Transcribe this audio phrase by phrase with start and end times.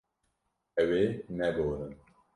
[0.83, 1.05] Ew ê
[1.37, 1.93] neborin.